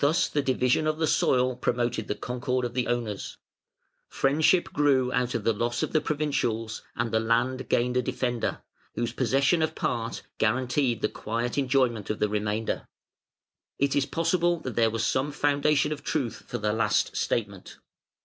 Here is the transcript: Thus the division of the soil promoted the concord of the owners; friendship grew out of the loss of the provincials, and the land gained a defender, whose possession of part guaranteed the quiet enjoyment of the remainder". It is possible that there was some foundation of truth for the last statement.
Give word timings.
Thus 0.00 0.26
the 0.28 0.42
division 0.42 0.88
of 0.88 0.98
the 0.98 1.06
soil 1.06 1.54
promoted 1.54 2.08
the 2.08 2.16
concord 2.16 2.64
of 2.64 2.74
the 2.74 2.88
owners; 2.88 3.38
friendship 4.08 4.72
grew 4.72 5.12
out 5.12 5.36
of 5.36 5.44
the 5.44 5.52
loss 5.52 5.84
of 5.84 5.92
the 5.92 6.00
provincials, 6.00 6.82
and 6.96 7.12
the 7.12 7.20
land 7.20 7.68
gained 7.68 7.96
a 7.96 8.02
defender, 8.02 8.60
whose 8.96 9.12
possession 9.12 9.62
of 9.62 9.76
part 9.76 10.22
guaranteed 10.38 11.00
the 11.00 11.08
quiet 11.08 11.58
enjoyment 11.58 12.10
of 12.10 12.18
the 12.18 12.28
remainder". 12.28 12.88
It 13.78 13.94
is 13.94 14.04
possible 14.04 14.58
that 14.62 14.74
there 14.74 14.90
was 14.90 15.04
some 15.06 15.30
foundation 15.30 15.92
of 15.92 16.02
truth 16.02 16.42
for 16.48 16.58
the 16.58 16.72
last 16.72 17.16
statement. 17.16 17.78